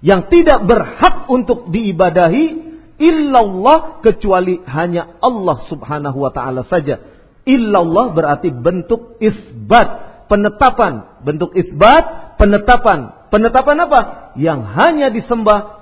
[0.00, 2.69] Yang tidak berhak untuk diibadahi
[3.00, 7.00] illallah kecuali hanya Allah Subhanahu wa taala saja.
[7.48, 9.88] Illallah berarti bentuk isbat,
[10.28, 13.16] penetapan, bentuk isbat, penetapan.
[13.32, 14.00] Penetapan apa?
[14.36, 15.80] Yang hanya disembah,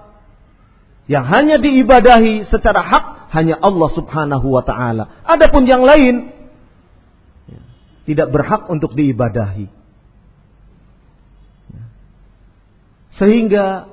[1.11, 3.05] yang hanya diibadahi secara hak
[3.35, 5.27] hanya Allah Subhanahu wa taala.
[5.27, 6.31] Adapun yang lain
[8.09, 9.69] tidak berhak untuk diibadahi.
[13.19, 13.91] Sehingga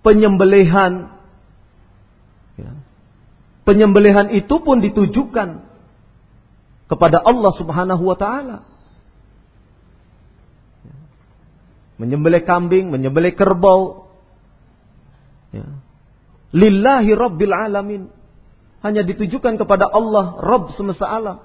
[0.00, 1.15] penyembelihan.
[3.66, 5.66] Penyembelihan itu pun ditujukan
[6.86, 8.62] kepada Allah Subhanahu wa taala.
[11.98, 14.06] Menyembelih kambing, menyembelih kerbau.
[15.50, 15.66] Ya.
[16.54, 18.02] Lillahi Rabbil Alamin.
[18.86, 21.42] Hanya ditujukan kepada Allah, Rabb semesta alam.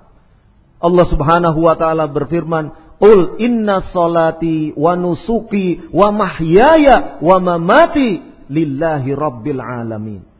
[0.78, 9.09] Allah Subhanahu wa taala berfirman, "Qul inna salati wa nusuki wa mahyaya wa mamati lillahi
[9.09, 10.31] Rabbil Alamin."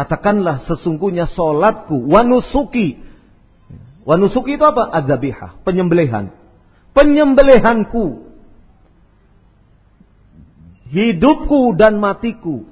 [0.00, 2.96] Katakanlah sesungguhnya solatku, wanusuki.
[4.08, 4.88] Wanusuki itu apa?
[4.96, 6.32] Adzabihah, penyembelihan.
[6.96, 8.32] Penyembelihanku.
[10.88, 12.64] Hidupku dan matiku.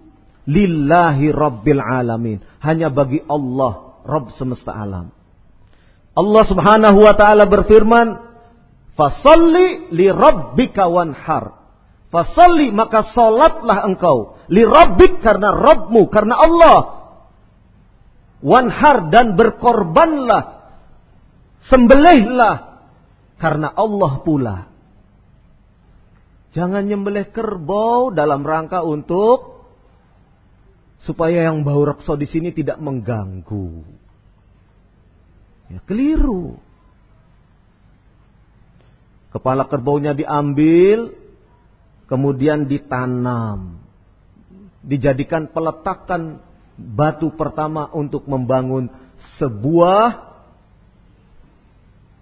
[0.48, 2.40] Lillahi Rabbil Alamin.
[2.64, 5.12] Hanya bagi Allah, Rabb semesta alam.
[6.16, 8.24] Allah subhanahu wa ta'ala berfirman,
[8.96, 11.60] Fasalli li rabbika wanhar.
[12.08, 14.40] Fasalli maka solatlah engkau.
[14.48, 16.97] Li rabbik karena Rabbmu, karena Allah
[18.44, 20.74] wanhar dan berkorbanlah,
[21.66, 22.86] sembelihlah
[23.38, 24.58] karena Allah pula.
[26.56, 29.58] Jangan nyembelih kerbau dalam rangka untuk
[31.06, 33.84] supaya yang bau rekso di sini tidak mengganggu.
[35.68, 36.56] Ya, keliru.
[39.28, 41.12] Kepala kerbaunya diambil,
[42.08, 43.84] kemudian ditanam.
[44.80, 46.40] Dijadikan peletakan
[46.78, 48.86] batu pertama untuk membangun
[49.42, 50.30] sebuah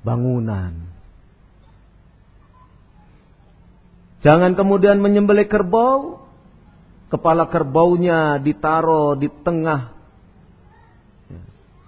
[0.01, 0.73] bangunan.
[4.25, 6.25] Jangan kemudian menyembelih kerbau,
[7.13, 9.93] kepala kerbaunya ditaruh di tengah,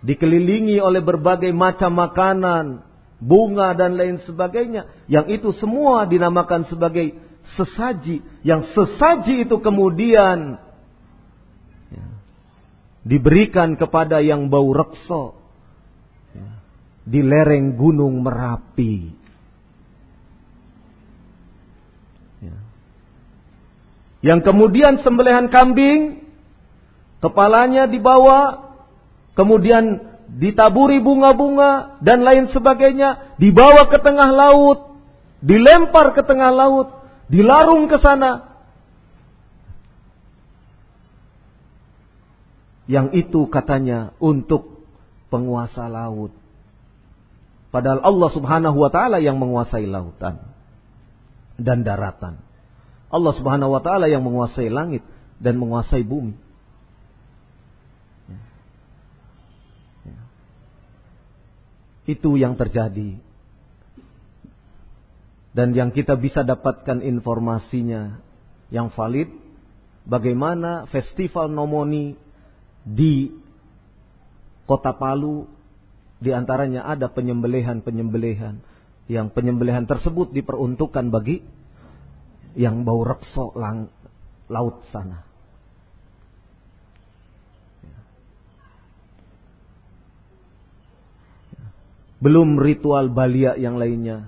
[0.04, 2.84] dikelilingi oleh berbagai macam makanan,
[3.18, 4.86] bunga dan lain sebagainya.
[5.10, 7.16] Yang itu semua dinamakan sebagai
[7.56, 8.22] sesaji.
[8.44, 10.67] Yang sesaji itu kemudian
[13.06, 15.38] diberikan kepada yang bau rekso
[16.34, 16.48] ya,
[17.06, 18.96] di lereng gunung Merapi.
[22.42, 22.56] Ya.
[24.22, 26.26] Yang kemudian sembelihan kambing,
[27.22, 28.70] kepalanya dibawa,
[29.38, 35.00] kemudian ditaburi bunga-bunga dan lain sebagainya, dibawa ke tengah laut,
[35.40, 36.92] dilempar ke tengah laut,
[37.30, 38.47] dilarung ke sana,
[42.88, 44.80] yang itu katanya untuk
[45.28, 46.32] penguasa laut.
[47.68, 50.40] Padahal Allah Subhanahu wa taala yang menguasai lautan
[51.60, 52.40] dan daratan.
[53.12, 55.04] Allah Subhanahu wa taala yang menguasai langit
[55.36, 56.32] dan menguasai bumi.
[62.08, 63.20] Itu yang terjadi.
[65.52, 68.16] Dan yang kita bisa dapatkan informasinya
[68.72, 69.28] yang valid
[70.08, 72.16] bagaimana festival nomoni
[72.88, 73.28] di
[74.64, 75.44] kota Palu
[76.18, 78.58] di antaranya ada penyembelihan-penyembelihan
[79.08, 81.40] yang penyembelihan tersebut diperuntukkan bagi
[82.58, 83.88] yang bau rekso lang,
[84.52, 85.24] laut sana.
[92.18, 94.26] Belum ritual balia yang lainnya.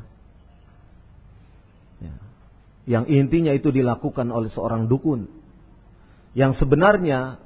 [2.86, 5.26] Yang intinya itu dilakukan oleh seorang dukun.
[6.38, 7.42] Yang sebenarnya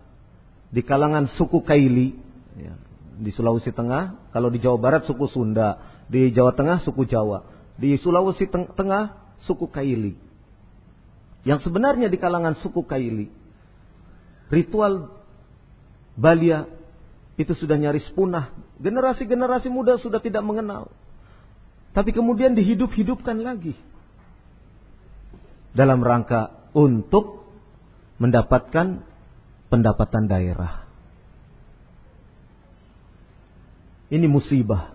[0.75, 2.19] di kalangan suku Kaili
[2.59, 2.75] ya,
[3.15, 5.79] di Sulawesi Tengah, kalau di Jawa Barat suku Sunda,
[6.11, 7.47] di Jawa Tengah suku Jawa,
[7.79, 10.19] di Sulawesi Teng Tengah suku Kaili.
[11.47, 13.31] Yang sebenarnya di kalangan suku Kaili,
[14.51, 15.15] ritual
[16.19, 16.67] Balia
[17.39, 18.51] itu sudah nyaris punah.
[18.83, 20.91] Generasi-generasi muda sudah tidak mengenal.
[21.95, 23.79] Tapi kemudian dihidup-hidupkan lagi.
[25.71, 27.47] Dalam rangka untuk
[28.19, 29.14] mendapatkan
[29.75, 30.87] pendapatan daerah.
[34.07, 34.95] Ini musibah.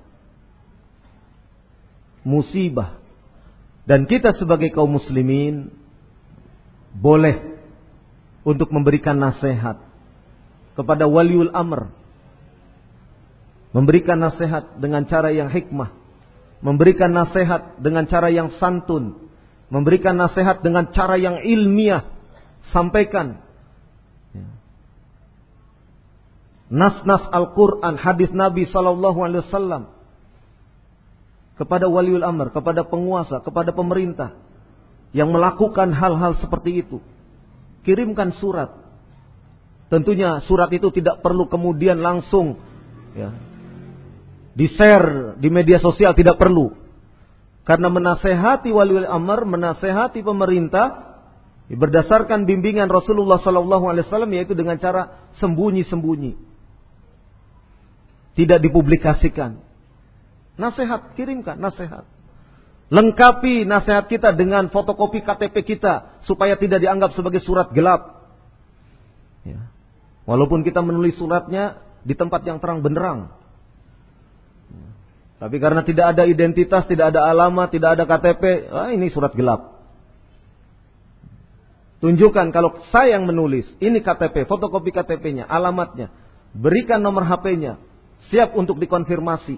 [2.24, 2.96] Musibah.
[3.84, 5.68] Dan kita sebagai kaum muslimin
[6.96, 7.60] boleh
[8.48, 9.84] untuk memberikan nasihat
[10.80, 11.92] kepada waliul amr.
[13.76, 15.92] Memberikan nasihat dengan cara yang hikmah.
[16.64, 19.28] Memberikan nasihat dengan cara yang santun.
[19.68, 22.08] Memberikan nasihat dengan cara yang ilmiah.
[22.72, 23.49] Sampaikan
[26.70, 29.84] nas-nas Al-Quran, hadis Nabi Sallallahu Alaihi Wasallam
[31.58, 34.38] kepada waliul amr, kepada penguasa, kepada pemerintah
[35.12, 37.04] yang melakukan hal-hal seperti itu.
[37.84, 38.72] Kirimkan surat.
[39.90, 42.62] Tentunya surat itu tidak perlu kemudian langsung
[43.18, 43.34] ya,
[44.54, 46.78] di-share di media sosial tidak perlu.
[47.66, 51.18] Karena menasehati waliul amr, menasehati pemerintah
[51.70, 56.49] berdasarkan bimbingan Rasulullah Wasallam yaitu dengan cara sembunyi-sembunyi
[58.40, 59.60] tidak dipublikasikan.
[60.56, 62.08] Nasihat, kirimkan nasihat.
[62.88, 68.32] Lengkapi nasihat kita dengan fotokopi KTP kita supaya tidak dianggap sebagai surat gelap.
[69.44, 69.68] Ya.
[70.24, 73.36] Walaupun kita menulis suratnya di tempat yang terang benderang.
[74.72, 74.88] Ya.
[75.44, 79.84] Tapi karena tidak ada identitas, tidak ada alamat, tidak ada KTP, ah, ini surat gelap.
[82.00, 86.08] Tunjukkan kalau saya yang menulis, ini KTP, fotokopi KTP-nya, alamatnya.
[86.56, 87.76] Berikan nomor HP-nya,
[88.28, 89.56] Siap untuk dikonfirmasi.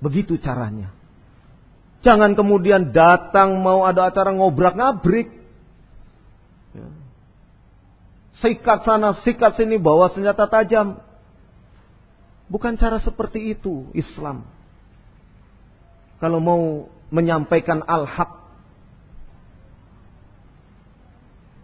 [0.00, 0.96] Begitu caranya.
[2.00, 5.28] Jangan kemudian datang mau ada acara ngobrak-ngabrik.
[6.76, 6.88] Ya.
[8.36, 11.00] Sikat sana, sikat sini, bawa senjata tajam.
[12.46, 14.46] Bukan cara seperti itu Islam.
[16.22, 18.44] Kalau mau menyampaikan al-haq.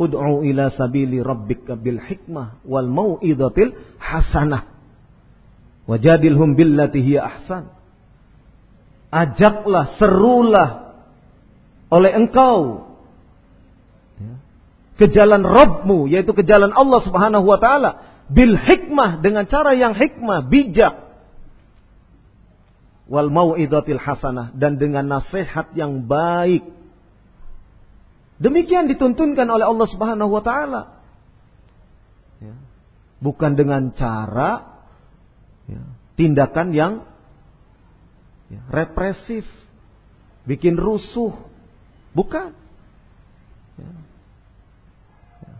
[0.01, 4.72] Ud'u ila sabili rabbika bil hikmah wal mau'idatil hasanah.
[5.87, 7.65] Wajadilhum billati hiya ahsan.
[9.13, 10.69] Ajaklah, serulah
[11.93, 12.89] oleh engkau
[14.17, 14.35] ya,
[14.97, 17.91] ke jalan Rabbmu, yaitu ke jalan Allah Subhanahu wa taala
[18.33, 21.13] bil hikmah dengan cara yang hikmah, bijak.
[23.13, 26.65] Wal mau'idatil hasanah dan dengan nasihat yang baik.
[28.41, 30.83] Demikian dituntunkan oleh Allah Subhanahu wa taala.
[32.41, 32.57] Ya.
[33.21, 34.72] Bukan dengan cara
[35.69, 35.83] ya,
[36.19, 36.93] tindakan yang
[38.53, 39.47] ya, represif,
[40.47, 41.35] bikin rusuh,
[42.13, 42.55] bukan.
[43.79, 43.93] Ya.
[45.43, 45.55] Ya.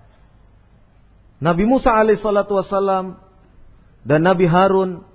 [1.43, 3.19] Nabi Musa alaihissalatu wassalam
[4.03, 5.07] dan Nabi Harun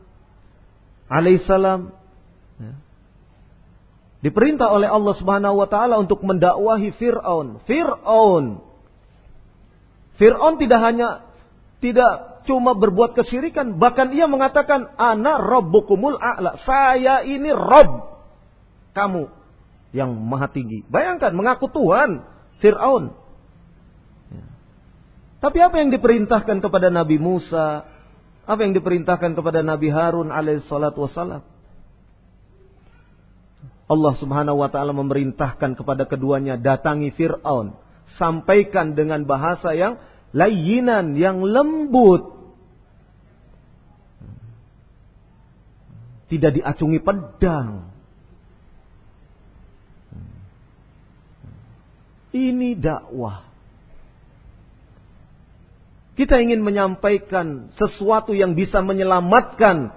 [1.08, 1.92] alaihissalam
[2.60, 2.74] ya,
[4.24, 7.64] diperintah oleh Allah Subhanahu wa taala untuk mendakwahi Firaun.
[7.64, 8.68] Firaun
[10.18, 11.30] Firaun tidak hanya
[11.78, 16.58] tidak cuma berbuat kesyirikan, bahkan ia mengatakan ana rabbukumul a'la.
[16.64, 18.08] Saya ini Rob
[18.96, 19.30] kamu
[19.94, 20.88] yang maha tinggi.
[20.88, 22.24] Bayangkan mengaku Tuhan
[22.64, 23.14] Fir'aun.
[24.34, 24.46] Ya.
[25.44, 27.86] Tapi apa yang diperintahkan kepada Nabi Musa?
[28.48, 31.44] Apa yang diperintahkan kepada Nabi Harun alaihissalatu wassalam?
[33.88, 37.76] Allah subhanahu wa ta'ala memerintahkan kepada keduanya datangi Fir'aun.
[38.20, 40.00] Sampaikan dengan bahasa yang
[40.36, 42.37] layinan, yang lembut.
[46.28, 47.88] Tidak diacungi pedang.
[52.36, 53.48] Ini dakwah.
[56.18, 59.94] Kita ingin menyampaikan sesuatu yang bisa menyelamatkan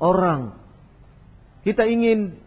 [0.00, 0.56] orang.
[1.64, 2.38] Kita ingin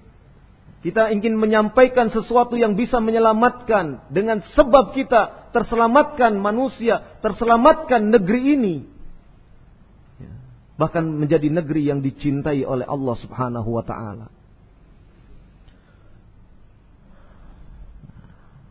[0.79, 8.75] kita ingin menyampaikan sesuatu yang bisa menyelamatkan dengan sebab kita terselamatkan manusia, terselamatkan negeri ini.
[10.79, 14.31] Bahkan menjadi negeri yang dicintai oleh Allah Subhanahu wa taala.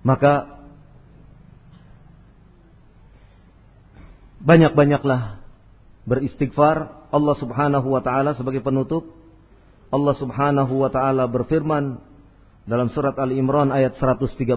[0.01, 0.65] Maka
[4.41, 5.45] banyak-banyaklah
[6.09, 9.05] beristighfar Allah Subhanahu wa taala sebagai penutup
[9.93, 12.01] Allah Subhanahu wa taala berfirman
[12.65, 14.57] dalam surat Ali Imran ayat 135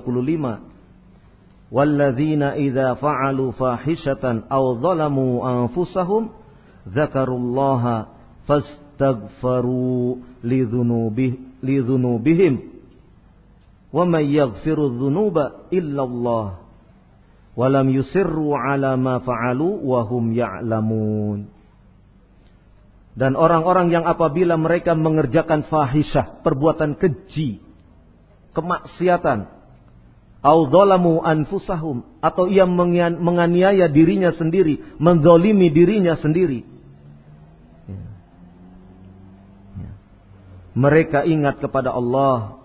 [1.72, 6.41] Walladzina idza fa'alu fahishatan aw zalamu anfusahum
[6.88, 8.10] dzakarullaha
[8.50, 12.54] fastaghfaru lidzunubih lidzunubihim
[13.92, 16.48] wa may yaghfiru dzunuba illa Allah
[17.52, 21.62] wa lam yusirru ala ma fa'alu wa hum ya'lamun
[23.12, 27.60] dan orang-orang yang apabila mereka mengerjakan fahisyah, perbuatan keji,
[28.56, 29.52] kemaksiatan,
[30.40, 36.64] audolamu anfusahum atau ia menganiaya dirinya sendiri, mendolimi dirinya sendiri.
[37.92, 38.02] Ya.
[39.84, 39.92] Ya.
[40.72, 42.64] Mereka ingat kepada Allah,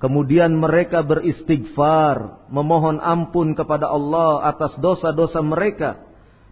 [0.00, 6.00] kemudian mereka beristighfar, memohon ampun kepada Allah atas dosa-dosa mereka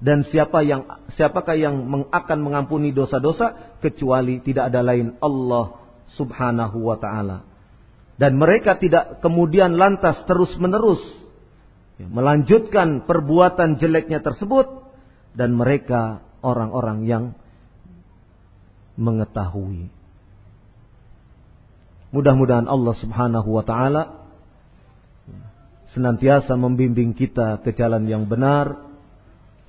[0.01, 0.85] dan siapa yang
[1.17, 5.77] siapakah yang akan mengampuni dosa-dosa kecuali tidak ada lain Allah
[6.17, 7.45] Subhanahu wa taala.
[8.21, 11.01] Dan mereka tidak kemudian lantas terus-menerus
[12.01, 14.89] melanjutkan perbuatan jeleknya tersebut
[15.37, 17.25] dan mereka orang-orang yang
[18.97, 20.00] mengetahui.
[22.11, 24.03] Mudah-mudahan Allah Subhanahu wa taala
[25.95, 28.91] senantiasa membimbing kita ke jalan yang benar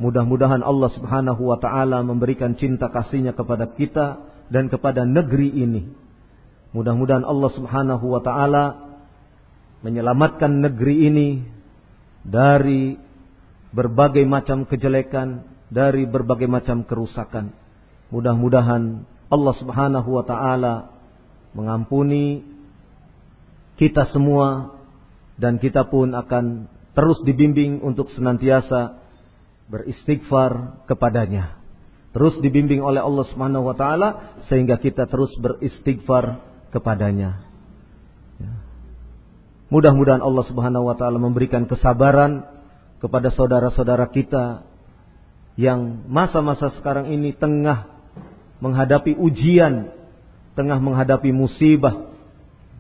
[0.02, 4.18] Mudah-mudahan Allah Subhanahu wa taala memberikan cinta kasihnya kepada kita
[4.50, 5.94] dan kepada negeri ini.
[6.74, 8.98] Mudah-mudahan Allah Subhanahu wa taala
[9.86, 11.30] menyelamatkan negeri ini
[12.26, 12.98] dari
[13.70, 17.54] berbagai macam kejelekan, dari berbagai macam kerusakan.
[18.10, 20.74] Mudah-mudahan Allah Subhanahu wa taala
[21.52, 22.46] mengampuni
[23.76, 24.78] kita semua
[25.40, 29.00] dan kita pun akan terus dibimbing untuk senantiasa
[29.72, 31.58] beristighfar kepadanya.
[32.12, 36.44] Terus dibimbing oleh Allah Subhanahu wa taala sehingga kita terus beristighfar
[36.76, 37.48] kepadanya.
[38.36, 38.54] Ya.
[39.72, 42.44] Mudah-mudahan Allah Subhanahu wa taala memberikan kesabaran
[43.00, 44.68] kepada saudara-saudara kita
[45.56, 47.88] yang masa-masa sekarang ini tengah
[48.60, 49.90] menghadapi ujian,
[50.58, 52.12] tengah menghadapi musibah,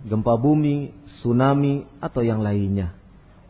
[0.04, 2.96] gempa bumi, tsunami atau yang lainnya.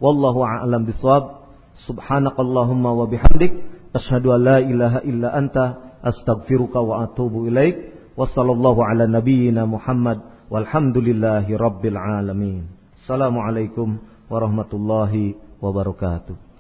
[0.02, 1.40] Wallahu a'lam bishawab.
[1.88, 3.58] Subhanakallahumma wa bihamdik
[3.96, 7.96] asyhadu an la ilaha illa anta astaghfiruka wa atubu ilaik.
[8.20, 12.68] Wassallallahu ala nabiyyina Muhammad walhamdulillahi rabbil alamin.
[13.02, 13.98] Assalamualaikum
[14.28, 16.51] warahmatullahi wabarakatuh.